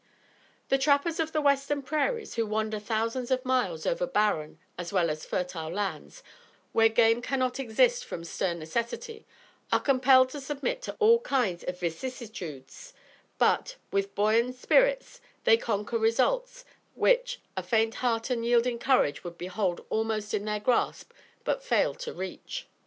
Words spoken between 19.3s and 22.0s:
behold almost in their grasp but fail